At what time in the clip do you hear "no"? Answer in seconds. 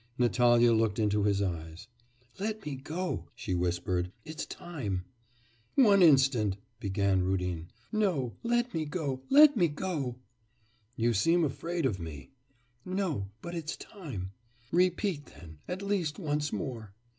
7.91-8.33, 12.83-13.29